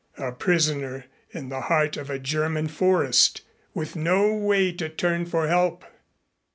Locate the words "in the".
1.29-1.61